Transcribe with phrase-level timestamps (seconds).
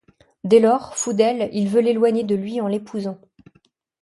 [0.43, 3.19] Dès lors, fou d'elle, il veut l'éloigner de lui en l'épousant.